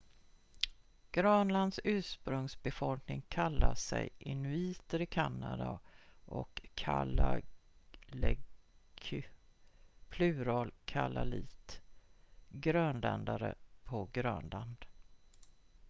grönlands 1.11 1.79
ursprungsbefolkning 1.83 3.21
kallar 3.29 3.75
sig 3.75 4.09
inuiter 4.19 5.01
i 5.01 5.05
kanada 5.05 5.79
och 6.25 6.61
kalaalleq 6.75 8.39
plural 10.09 10.71
kalaallit 10.85 11.81
grönländare 12.49 13.55
på 13.83 14.09
grönland 14.13 14.85